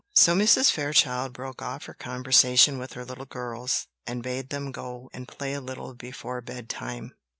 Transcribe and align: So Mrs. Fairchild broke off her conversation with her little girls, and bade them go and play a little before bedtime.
So 0.15 0.33
Mrs. 0.35 0.71
Fairchild 0.71 1.31
broke 1.31 1.61
off 1.61 1.85
her 1.85 1.93
conversation 1.93 2.79
with 2.79 2.93
her 2.93 3.05
little 3.05 3.27
girls, 3.27 3.85
and 4.07 4.23
bade 4.23 4.49
them 4.49 4.71
go 4.71 5.11
and 5.13 5.27
play 5.27 5.53
a 5.53 5.61
little 5.61 5.93
before 5.93 6.41
bedtime. 6.41 7.13